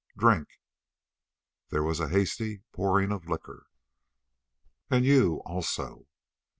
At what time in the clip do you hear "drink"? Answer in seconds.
0.17-0.59